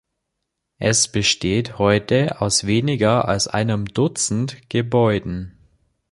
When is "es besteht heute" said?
0.79-2.41